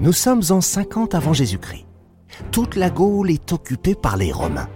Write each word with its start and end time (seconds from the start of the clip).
Nous 0.00 0.14
sommes 0.14 0.42
en 0.48 0.62
50 0.62 1.14
avant 1.14 1.34
Jésus-Christ. 1.34 1.84
Toute 2.52 2.74
la 2.74 2.88
Gaule 2.88 3.30
est 3.30 3.52
occupée 3.52 3.94
par 3.94 4.16
les 4.16 4.32
Romains. 4.32 4.68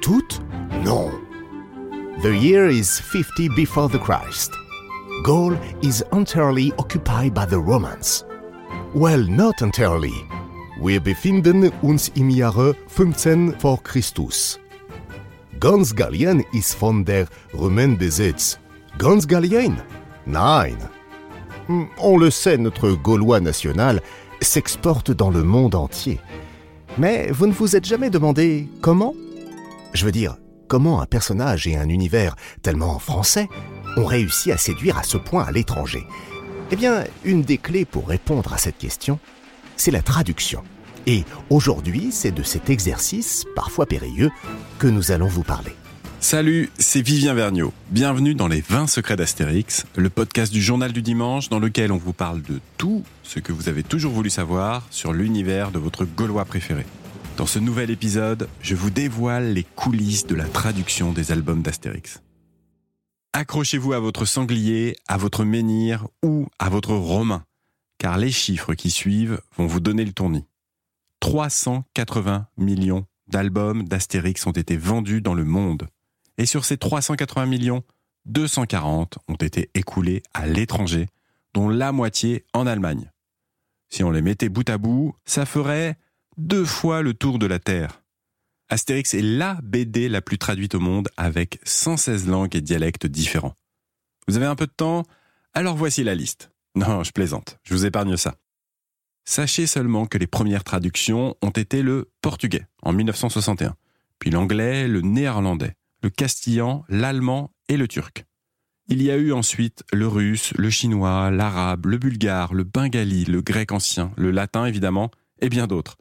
Toute 0.00 0.40
Non. 0.84 1.10
The 2.22 2.32
year 2.32 2.68
is 2.70 3.00
50 3.00 3.48
before 3.56 3.88
the 3.88 3.98
Christ. 3.98 4.52
Gaul 5.24 5.56
is 5.82 6.04
entirely 6.12 6.72
occupied 6.78 7.34
by 7.34 7.46
the 7.46 7.58
Romans. 7.58 8.24
Well, 8.94 9.26
not 9.28 9.60
entirely. 9.60 10.14
Wir 10.80 11.00
befinden 11.00 11.72
uns 11.82 12.08
im 12.14 12.30
Jahre 12.30 12.76
15 12.86 13.56
vor 13.58 13.82
Christus. 13.82 14.60
Ganz 15.58 15.96
Gallien 15.96 16.44
ist 16.52 16.74
von 16.74 17.04
der 17.04 17.26
Römen 17.52 17.98
besetzt. 17.98 18.60
Ganz 18.98 19.26
Gallien? 19.26 19.78
Nein. 20.26 20.76
Hmm, 21.66 21.86
On 21.98 22.18
le 22.20 22.30
sait, 22.30 22.56
notre 22.56 22.96
Gaulois 23.02 23.40
national 23.40 24.00
s'exporte 24.40 25.10
dans 25.10 25.30
le 25.30 25.42
monde 25.42 25.74
entier. 25.74 26.20
Mais 26.98 27.30
vous 27.30 27.46
ne 27.46 27.52
vous 27.52 27.76
êtes 27.76 27.84
jamais 27.84 28.10
demandé 28.10 28.68
comment? 28.80 29.14
Je 29.92 30.04
veux 30.04 30.12
dire, 30.12 30.36
comment 30.68 31.00
un 31.00 31.06
personnage 31.06 31.66
et 31.66 31.76
un 31.76 31.88
univers 31.88 32.36
tellement 32.62 32.98
français 32.98 33.48
ont 33.96 34.06
réussi 34.06 34.52
à 34.52 34.56
séduire 34.56 34.98
à 34.98 35.02
ce 35.02 35.16
point 35.16 35.44
à 35.44 35.52
l'étranger? 35.52 36.06
Eh 36.70 36.76
bien, 36.76 37.04
une 37.24 37.42
des 37.42 37.58
clés 37.58 37.84
pour 37.84 38.08
répondre 38.08 38.52
à 38.52 38.58
cette 38.58 38.78
question, 38.78 39.18
c'est 39.76 39.90
la 39.90 40.02
traduction. 40.02 40.62
Et 41.06 41.24
aujourd'hui, 41.48 42.10
c'est 42.12 42.30
de 42.30 42.42
cet 42.42 42.70
exercice, 42.70 43.44
parfois 43.56 43.86
périlleux, 43.86 44.30
que 44.78 44.86
nous 44.86 45.10
allons 45.10 45.26
vous 45.26 45.42
parler. 45.42 45.72
Salut, 46.22 46.70
c'est 46.78 47.00
Vivien 47.00 47.32
Vergniaud. 47.32 47.72
Bienvenue 47.90 48.34
dans 48.34 48.46
les 48.46 48.60
20 48.60 48.88
secrets 48.88 49.16
d'Astérix, 49.16 49.86
le 49.96 50.10
podcast 50.10 50.52
du 50.52 50.60
journal 50.60 50.92
du 50.92 51.00
dimanche 51.00 51.48
dans 51.48 51.58
lequel 51.58 51.92
on 51.92 51.96
vous 51.96 52.12
parle 52.12 52.42
de 52.42 52.60
tout 52.76 53.02
ce 53.22 53.40
que 53.40 53.52
vous 53.52 53.70
avez 53.70 53.82
toujours 53.82 54.12
voulu 54.12 54.28
savoir 54.28 54.86
sur 54.90 55.14
l'univers 55.14 55.72
de 55.72 55.78
votre 55.78 56.04
Gaulois 56.04 56.44
préféré. 56.44 56.84
Dans 57.38 57.46
ce 57.46 57.58
nouvel 57.58 57.90
épisode, 57.90 58.50
je 58.60 58.74
vous 58.74 58.90
dévoile 58.90 59.54
les 59.54 59.64
coulisses 59.64 60.26
de 60.26 60.34
la 60.34 60.44
traduction 60.44 61.12
des 61.12 61.32
albums 61.32 61.62
d'Astérix. 61.62 62.20
Accrochez-vous 63.32 63.94
à 63.94 63.98
votre 63.98 64.26
sanglier, 64.26 64.96
à 65.08 65.16
votre 65.16 65.44
menhir 65.44 66.06
ou 66.22 66.48
à 66.58 66.68
votre 66.68 66.92
romain, 66.92 67.44
car 67.96 68.18
les 68.18 68.30
chiffres 68.30 68.74
qui 68.74 68.90
suivent 68.90 69.40
vont 69.56 69.66
vous 69.66 69.80
donner 69.80 70.04
le 70.04 70.12
tournis. 70.12 70.44
380 71.20 72.46
millions 72.58 73.06
d'albums 73.26 73.84
d'Astérix 73.84 74.46
ont 74.46 74.52
été 74.52 74.76
vendus 74.76 75.22
dans 75.22 75.34
le 75.34 75.44
monde. 75.44 75.88
Et 76.40 76.46
sur 76.46 76.64
ces 76.64 76.78
380 76.78 77.44
millions, 77.44 77.82
240 78.24 79.18
ont 79.28 79.34
été 79.34 79.68
écoulés 79.74 80.22
à 80.32 80.46
l'étranger, 80.46 81.06
dont 81.52 81.68
la 81.68 81.92
moitié 81.92 82.46
en 82.54 82.66
Allemagne. 82.66 83.10
Si 83.90 84.02
on 84.04 84.10
les 84.10 84.22
mettait 84.22 84.48
bout 84.48 84.66
à 84.70 84.78
bout, 84.78 85.14
ça 85.26 85.44
ferait 85.44 85.98
deux 86.38 86.64
fois 86.64 87.02
le 87.02 87.12
tour 87.12 87.38
de 87.38 87.44
la 87.44 87.58
Terre. 87.58 88.02
Astérix 88.70 89.12
est 89.12 89.20
la 89.20 89.58
BD 89.62 90.08
la 90.08 90.22
plus 90.22 90.38
traduite 90.38 90.74
au 90.74 90.80
monde 90.80 91.10
avec 91.18 91.60
116 91.64 92.26
langues 92.26 92.56
et 92.56 92.62
dialectes 92.62 93.06
différents. 93.06 93.54
Vous 94.26 94.38
avez 94.38 94.46
un 94.46 94.56
peu 94.56 94.66
de 94.66 94.72
temps? 94.72 95.04
Alors 95.52 95.76
voici 95.76 96.04
la 96.04 96.14
liste. 96.14 96.52
Non, 96.74 97.04
je 97.04 97.12
plaisante, 97.12 97.58
je 97.64 97.74
vous 97.74 97.84
épargne 97.84 98.16
ça. 98.16 98.36
Sachez 99.26 99.66
seulement 99.66 100.06
que 100.06 100.16
les 100.16 100.26
premières 100.26 100.64
traductions 100.64 101.36
ont 101.42 101.50
été 101.50 101.82
le 101.82 102.10
portugais 102.22 102.66
en 102.80 102.94
1961, 102.94 103.76
puis 104.18 104.30
l'anglais, 104.30 104.88
le 104.88 105.02
néerlandais, 105.02 105.76
le 106.02 106.10
castillan, 106.10 106.84
l'allemand 106.88 107.50
et 107.68 107.76
le 107.76 107.88
turc. 107.88 108.24
Il 108.88 109.02
y 109.02 109.10
a 109.10 109.16
eu 109.16 109.32
ensuite 109.32 109.84
le 109.92 110.08
russe, 110.08 110.52
le 110.56 110.68
chinois, 110.68 111.30
l'arabe, 111.30 111.86
le 111.86 111.98
bulgare, 111.98 112.54
le 112.54 112.64
bengali, 112.64 113.24
le 113.24 113.40
grec 113.40 113.70
ancien, 113.70 114.12
le 114.16 114.30
latin 114.30 114.66
évidemment, 114.66 115.10
et 115.40 115.48
bien 115.48 115.66
d'autres. 115.66 115.96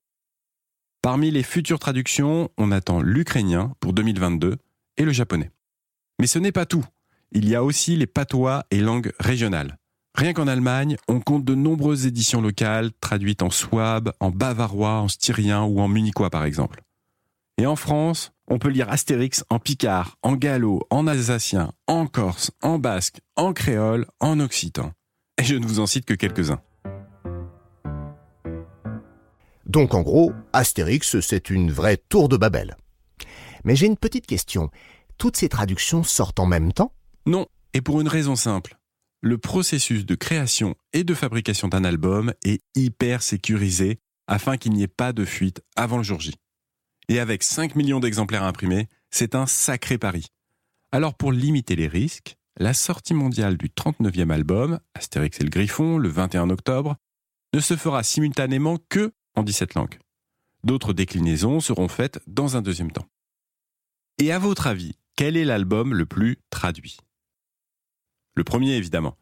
Parmi 1.01 1.31
les 1.31 1.43
futures 1.43 1.79
traductions, 1.79 2.49
on 2.57 2.71
attend 2.71 3.01
l'ukrainien 3.01 3.73
pour 3.79 3.93
2022 3.93 4.57
et 4.97 5.05
le 5.05 5.11
japonais. 5.11 5.51
Mais 6.19 6.27
ce 6.27 6.39
n'est 6.39 6.51
pas 6.51 6.65
tout. 6.65 6.83
Il 7.31 7.47
y 7.47 7.55
a 7.55 7.63
aussi 7.63 7.95
les 7.95 8.07
patois 8.07 8.65
et 8.71 8.81
langues 8.81 9.13
régionales. 9.19 9.77
Rien 10.15 10.33
qu'en 10.33 10.47
Allemagne, 10.47 10.97
on 11.07 11.21
compte 11.21 11.45
de 11.45 11.55
nombreuses 11.55 12.05
éditions 12.05 12.41
locales 12.41 12.91
traduites 12.99 13.43
en 13.43 13.51
souabe, 13.51 14.11
en 14.19 14.31
bavarois, 14.31 14.99
en 14.99 15.07
styrien 15.07 15.63
ou 15.63 15.79
en 15.79 15.87
munichois 15.87 16.29
par 16.29 16.43
exemple. 16.43 16.81
Et 17.57 17.65
en 17.65 17.75
France, 17.75 18.31
on 18.49 18.59
peut 18.59 18.69
lire 18.69 18.89
Astérix 18.89 19.43
en 19.49 19.59
picard, 19.59 20.17
en 20.23 20.35
gallo, 20.35 20.81
en 20.89 21.07
alsacien, 21.07 21.71
en 21.87 22.07
corse, 22.07 22.51
en 22.61 22.79
basque, 22.79 23.19
en 23.35 23.53
créole, 23.53 24.07
en 24.19 24.39
occitan. 24.39 24.91
Et 25.39 25.43
je 25.43 25.55
ne 25.55 25.65
vous 25.65 25.79
en 25.79 25.87
cite 25.87 26.05
que 26.05 26.13
quelques-uns. 26.13 26.61
Donc 29.65 29.93
en 29.93 30.01
gros, 30.01 30.33
Astérix, 30.51 31.19
c'est 31.19 31.49
une 31.49 31.71
vraie 31.71 31.97
tour 31.97 32.27
de 32.27 32.37
Babel. 32.37 32.75
Mais 33.63 33.75
j'ai 33.75 33.85
une 33.85 33.97
petite 33.97 34.25
question. 34.25 34.69
Toutes 35.17 35.37
ces 35.37 35.49
traductions 35.49 36.03
sortent 36.03 36.39
en 36.39 36.47
même 36.47 36.73
temps? 36.73 36.93
Non, 37.25 37.45
et 37.73 37.81
pour 37.81 38.01
une 38.01 38.07
raison 38.07 38.35
simple. 38.35 38.77
Le 39.21 39.37
processus 39.37 40.05
de 40.05 40.15
création 40.15 40.75
et 40.93 41.03
de 41.03 41.13
fabrication 41.13 41.67
d'un 41.67 41.83
album 41.83 42.33
est 42.43 42.61
hyper 42.73 43.21
sécurisé 43.21 43.99
afin 44.27 44.57
qu'il 44.57 44.73
n'y 44.73 44.83
ait 44.83 44.87
pas 44.87 45.11
de 45.11 45.25
fuite 45.25 45.61
avant 45.75 45.97
le 45.97 46.03
jour 46.03 46.19
J. 46.19 46.35
Et 47.09 47.19
avec 47.19 47.41
5 47.41 47.75
millions 47.75 47.99
d'exemplaires 47.99 48.43
imprimés, 48.43 48.87
c'est 49.09 49.33
un 49.33 49.47
sacré 49.47 49.97
pari. 49.97 50.27
Alors 50.91 51.15
pour 51.15 51.31
limiter 51.31 51.75
les 51.75 51.87
risques, 51.87 52.37
la 52.57 52.75
sortie 52.75 53.15
mondiale 53.15 53.57
du 53.57 53.69
39e 53.69 54.31
album, 54.31 54.79
Astérix 54.93 55.39
et 55.39 55.43
le 55.43 55.49
Griffon, 55.49 55.97
le 55.97 56.07
21 56.07 56.51
octobre, 56.51 56.97
ne 57.53 57.59
se 57.59 57.75
fera 57.75 58.03
simultanément 58.03 58.77
que 58.89 59.11
en 59.35 59.41
17 59.41 59.73
langues. 59.73 59.97
D'autres 60.63 60.93
déclinaisons 60.93 61.61
seront 61.61 61.87
faites 61.87 62.19
dans 62.27 62.57
un 62.57 62.61
deuxième 62.61 62.91
temps. 62.91 63.07
Et 64.19 64.31
à 64.31 64.37
votre 64.37 64.67
avis, 64.67 64.93
quel 65.15 65.35
est 65.35 65.45
l'album 65.45 65.95
le 65.95 66.05
plus 66.05 66.37
traduit? 66.51 66.97
Le 68.35 68.43
premier 68.43 68.73
évidemment, 68.73 69.17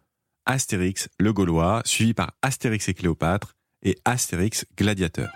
Astérix 0.46 1.08
le 1.20 1.32
Gaulois, 1.32 1.84
suivi 1.86 2.14
par 2.14 2.34
Astérix 2.42 2.90
et 2.90 2.94
Cléopâtre 2.94 3.56
et 3.82 3.98
Astérix 4.04 4.66
Gladiateur. 4.76 5.30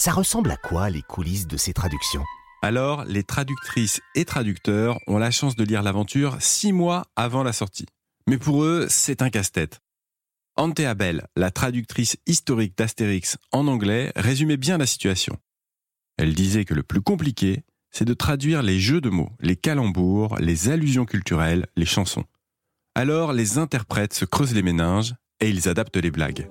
Ça 0.00 0.12
ressemble 0.12 0.50
à 0.50 0.56
quoi 0.56 0.88
les 0.88 1.02
coulisses 1.02 1.46
de 1.46 1.58
ces 1.58 1.74
traductions? 1.74 2.24
Alors, 2.62 3.04
les 3.04 3.22
traductrices 3.22 4.00
et 4.14 4.24
traducteurs 4.24 4.98
ont 5.06 5.18
la 5.18 5.30
chance 5.30 5.56
de 5.56 5.62
lire 5.62 5.82
l'aventure 5.82 6.38
six 6.40 6.72
mois 6.72 7.04
avant 7.16 7.42
la 7.42 7.52
sortie. 7.52 7.84
Mais 8.26 8.38
pour 8.38 8.64
eux, 8.64 8.86
c'est 8.88 9.20
un 9.20 9.28
casse-tête. 9.28 9.80
Ante 10.56 10.80
Abel, 10.80 11.26
la 11.36 11.50
traductrice 11.50 12.16
historique 12.26 12.78
d'Astérix 12.78 13.36
en 13.52 13.66
anglais, 13.68 14.10
résumait 14.16 14.56
bien 14.56 14.78
la 14.78 14.86
situation. 14.86 15.36
Elle 16.16 16.32
disait 16.32 16.64
que 16.64 16.72
le 16.72 16.82
plus 16.82 17.02
compliqué, 17.02 17.62
c'est 17.90 18.06
de 18.06 18.14
traduire 18.14 18.62
les 18.62 18.80
jeux 18.80 19.02
de 19.02 19.10
mots, 19.10 19.32
les 19.40 19.56
calembours, 19.56 20.36
les 20.38 20.70
allusions 20.70 21.04
culturelles, 21.04 21.66
les 21.76 21.84
chansons. 21.84 22.24
Alors, 22.94 23.34
les 23.34 23.58
interprètes 23.58 24.14
se 24.14 24.24
creusent 24.24 24.54
les 24.54 24.62
méninges 24.62 25.14
et 25.40 25.50
ils 25.50 25.68
adaptent 25.68 25.98
les 25.98 26.10
blagues. 26.10 26.48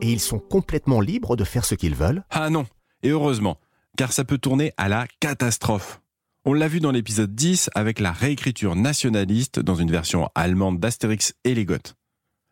Et 0.00 0.12
ils 0.12 0.20
sont 0.20 0.38
complètement 0.38 1.00
libres 1.00 1.36
de 1.36 1.44
faire 1.44 1.64
ce 1.64 1.74
qu'ils 1.74 1.94
veulent 1.94 2.24
Ah 2.30 2.50
non, 2.50 2.66
et 3.02 3.10
heureusement, 3.10 3.58
car 3.96 4.12
ça 4.12 4.24
peut 4.24 4.38
tourner 4.38 4.72
à 4.76 4.88
la 4.88 5.06
catastrophe. 5.20 6.00
On 6.44 6.52
l'a 6.52 6.68
vu 6.68 6.80
dans 6.80 6.90
l'épisode 6.90 7.34
10 7.34 7.70
avec 7.74 8.00
la 8.00 8.12
réécriture 8.12 8.76
nationaliste 8.76 9.60
dans 9.60 9.76
une 9.76 9.90
version 9.90 10.28
allemande 10.34 10.78
d'Astérix 10.78 11.34
et 11.44 11.54
les 11.54 11.64
Goths. 11.64 11.94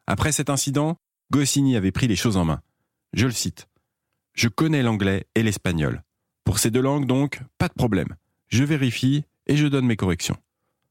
Après 0.06 0.32
cet 0.32 0.48
incident, 0.48 0.96
Goscinny 1.30 1.76
avait 1.76 1.92
pris 1.92 2.08
les 2.08 2.16
choses 2.16 2.36
en 2.36 2.44
main. 2.44 2.62
Je 3.12 3.26
le 3.26 3.32
cite. 3.32 3.68
Je 4.34 4.48
connais 4.48 4.82
l'anglais 4.82 5.26
et 5.34 5.42
l'espagnol. 5.42 6.02
Pour 6.44 6.58
ces 6.58 6.70
deux 6.70 6.80
langues, 6.80 7.06
donc, 7.06 7.42
pas 7.58 7.68
de 7.68 7.74
problème. 7.74 8.16
Je 8.48 8.64
vérifie 8.64 9.24
et 9.46 9.56
je 9.56 9.66
donne 9.66 9.86
mes 9.86 9.96
corrections. 9.96 10.36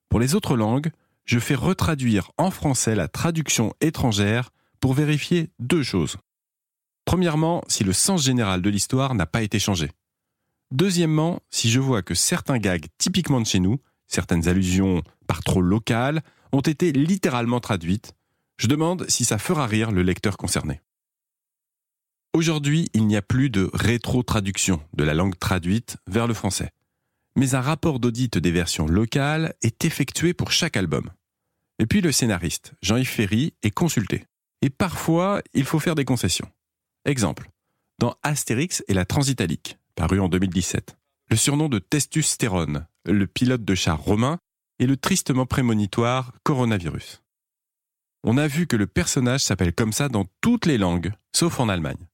Pour 0.09 0.19
les 0.19 0.35
autres 0.35 0.55
langues, 0.55 0.91
je 1.25 1.39
fais 1.39 1.55
retraduire 1.55 2.31
en 2.37 2.51
français 2.51 2.95
la 2.95 3.07
traduction 3.07 3.73
étrangère 3.81 4.51
pour 4.79 4.93
vérifier 4.93 5.49
deux 5.59 5.83
choses. 5.83 6.17
Premièrement, 7.05 7.63
si 7.67 7.83
le 7.83 7.93
sens 7.93 8.23
général 8.23 8.61
de 8.61 8.69
l'histoire 8.69 9.15
n'a 9.15 9.25
pas 9.25 9.41
été 9.41 9.59
changé. 9.59 9.91
Deuxièmement, 10.71 11.41
si 11.49 11.69
je 11.69 11.79
vois 11.79 12.01
que 12.01 12.15
certains 12.15 12.57
gags 12.57 12.85
typiquement 12.97 13.41
de 13.41 13.45
chez 13.45 13.59
nous, 13.59 13.79
certaines 14.07 14.47
allusions 14.47 15.01
par 15.27 15.43
trop 15.43 15.61
locales, 15.61 16.21
ont 16.51 16.61
été 16.61 16.91
littéralement 16.91 17.59
traduites, 17.59 18.13
je 18.57 18.67
demande 18.67 19.05
si 19.09 19.25
ça 19.25 19.37
fera 19.37 19.65
rire 19.65 19.91
le 19.91 20.03
lecteur 20.03 20.37
concerné. 20.37 20.81
Aujourd'hui, 22.33 22.89
il 22.93 23.07
n'y 23.07 23.17
a 23.17 23.21
plus 23.21 23.49
de 23.49 23.69
rétro-traduction 23.73 24.81
de 24.93 25.03
la 25.03 25.13
langue 25.13 25.37
traduite 25.37 25.97
vers 26.07 26.27
le 26.27 26.33
français. 26.33 26.71
Mais 27.35 27.55
un 27.55 27.61
rapport 27.61 27.99
d'audit 27.99 28.37
des 28.37 28.51
versions 28.51 28.87
locales 28.87 29.53
est 29.61 29.83
effectué 29.83 30.33
pour 30.33 30.51
chaque 30.51 30.77
album. 30.77 31.09
Et 31.79 31.85
puis 31.85 32.01
le 32.01 32.11
scénariste, 32.11 32.73
Jean-Yves 32.81 33.09
Ferry, 33.09 33.53
est 33.63 33.71
consulté. 33.71 34.25
Et 34.61 34.69
parfois, 34.69 35.41
il 35.53 35.65
faut 35.65 35.79
faire 35.79 35.95
des 35.95 36.05
concessions. 36.05 36.49
Exemple, 37.05 37.49
dans 37.97 38.15
Astérix 38.21 38.83
et 38.87 38.93
la 38.93 39.05
Transitalique, 39.05 39.79
paru 39.95 40.19
en 40.19 40.29
2017, 40.29 40.97
le 41.29 41.35
surnom 41.35 41.67
de 41.67 41.79
Testus 41.79 42.27
Stérone, 42.27 42.85
le 43.05 43.25
pilote 43.25 43.65
de 43.65 43.73
char 43.73 43.99
romain, 43.99 44.37
est 44.79 44.85
le 44.85 44.97
tristement 44.97 45.47
prémonitoire 45.47 46.33
coronavirus. 46.43 47.23
on 48.23 48.37
a 48.37 48.47
vu 48.47 48.67
que 48.67 48.75
le 48.75 48.85
personnage 48.85 49.41
s'appelle 49.41 49.73
comme 49.73 49.93
ça 49.93 50.09
dans 50.09 50.25
toutes 50.41 50.67
les 50.67 50.77
langues, 50.77 51.11
sauf 51.33 51.59
en 51.59 51.69
Allemagne. 51.69 52.07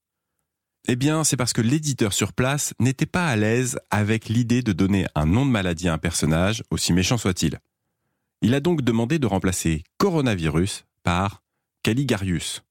Eh 0.88 0.96
bien, 0.96 1.26
c'est 1.26 1.36
parce 1.36 1.52
que 1.52 1.62
l'éditeur 1.62 2.14
sur 2.14 2.32
place 2.32 2.74
n'était 2.80 3.06
pas 3.06 3.28
à 3.28 3.36
l'aise 3.36 3.78
avec 3.92 4.30
l'idée 4.30 4.62
de 4.62 4.72
donner 4.72 5.06
un 5.16 5.26
nom 5.26 5.46
de 5.46 5.52
maladie 5.52 5.90
à 5.90 5.94
un 5.94 5.98
personnage, 5.98 6.64
aussi 6.72 6.94
méchant 6.94 7.18
soit-il. 7.18 7.60
Il 8.42 8.54
a 8.54 8.62
donc 8.62 8.82
demandé 8.82 9.20
de 9.20 9.28
remplacer 9.28 9.84
coronavirus 9.98 10.86
par 11.04 11.44
Caligarius. 11.84 12.64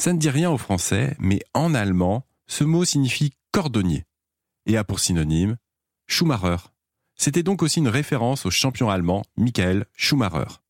Ça 0.00 0.14
ne 0.14 0.18
dit 0.18 0.30
rien 0.30 0.50
au 0.50 0.56
français, 0.56 1.14
mais 1.18 1.40
en 1.52 1.74
allemand, 1.74 2.24
ce 2.46 2.64
mot 2.64 2.86
signifie 2.86 3.34
cordonnier 3.52 4.06
et 4.64 4.78
a 4.78 4.82
pour 4.82 4.98
synonyme 4.98 5.58
Schumacher. 6.06 6.56
C'était 7.16 7.42
donc 7.42 7.62
aussi 7.62 7.80
une 7.80 7.88
référence 7.88 8.46
au 8.46 8.50
champion 8.50 8.88
allemand 8.88 9.26
Michael 9.36 9.84
Schumacher. 9.94 10.62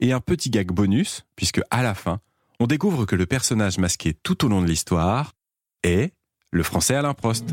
Et 0.00 0.12
un 0.12 0.20
petit 0.20 0.48
gag 0.48 0.68
bonus, 0.68 1.26
puisque 1.36 1.60
à 1.70 1.82
la 1.82 1.94
fin, 1.94 2.20
on 2.60 2.66
découvre 2.66 3.04
que 3.04 3.14
le 3.14 3.26
personnage 3.26 3.76
masqué 3.76 4.14
tout 4.14 4.46
au 4.46 4.48
long 4.48 4.62
de 4.62 4.66
l'histoire 4.66 5.34
est 5.82 6.14
le 6.50 6.62
français 6.62 6.94
Alain 6.94 7.12
Prost. 7.12 7.44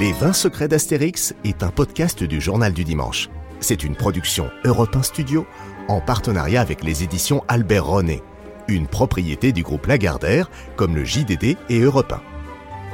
Les 0.00 0.14
20 0.14 0.32
secrets 0.32 0.68
d'Astérix 0.68 1.34
est 1.44 1.62
un 1.62 1.70
podcast 1.70 2.24
du 2.24 2.40
Journal 2.40 2.72
du 2.72 2.84
Dimanche. 2.84 3.28
C'est 3.60 3.84
une 3.84 3.96
production 3.96 4.50
Europe 4.64 4.96
1 4.96 5.02
Studio 5.02 5.46
en 5.88 6.00
partenariat 6.00 6.62
avec 6.62 6.82
les 6.82 7.02
éditions 7.02 7.44
Albert 7.48 7.84
René, 7.84 8.22
une 8.68 8.86
propriété 8.86 9.52
du 9.52 9.62
groupe 9.62 9.86
Lagardère 9.86 10.50
comme 10.76 10.94
le 10.94 11.04
JDD 11.04 11.56
et 11.68 11.80
Europe 11.80 12.12
1. 12.12 12.20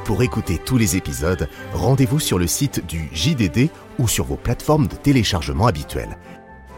Pour 0.05 0.23
écouter 0.23 0.57
tous 0.57 0.77
les 0.77 0.95
épisodes, 0.95 1.47
rendez-vous 1.73 2.19
sur 2.19 2.39
le 2.39 2.47
site 2.47 2.85
du 2.87 3.09
JDD 3.13 3.69
ou 3.99 4.07
sur 4.07 4.25
vos 4.25 4.35
plateformes 4.35 4.87
de 4.87 4.95
téléchargement 4.95 5.67
habituelles. 5.67 6.17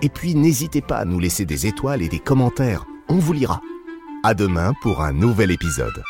Et 0.01 0.10
puis 0.10 0.36
n'hésitez 0.36 0.81
pas 0.81 0.98
à 0.98 1.06
nous 1.06 1.19
laisser 1.19 1.45
des 1.45 1.66
étoiles 1.66 2.01
et 2.01 2.10
des 2.10 2.19
commentaires, 2.19 2.86
on 3.07 3.16
vous 3.16 3.34
lira. 3.34 3.62
À 4.24 4.34
demain 4.34 4.74
pour 4.81 5.01
un 5.01 5.13
nouvel 5.13 5.51
épisode. 5.51 6.04